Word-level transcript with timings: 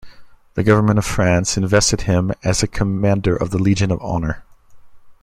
The 0.55 0.63
government 0.63 0.97
of 0.97 1.05
France 1.05 1.57
invested 1.57 2.01
him 2.01 2.31
as 2.43 2.63
a 2.63 2.67
Commander 2.67 3.35
of 3.35 3.51
the 3.51 3.59
Legion 3.59 3.91
of 3.91 4.01
Honor. 4.01 4.43